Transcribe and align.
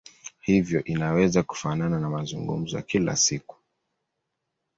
Hivyo 0.39 0.83
inaweza 0.83 1.43
kufanana 1.43 1.99
na 1.99 2.09
mazungumzo 2.09 2.75
ya 2.77 2.83
kila 2.83 3.15
siku. 3.15 3.57